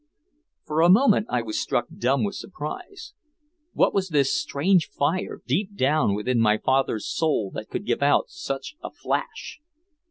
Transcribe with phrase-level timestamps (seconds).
[0.63, 3.13] For a moment I was struck dumb with surprise.
[3.73, 8.25] What was this strange fire deep down within my father's soul that could give out
[8.29, 9.59] such a flash?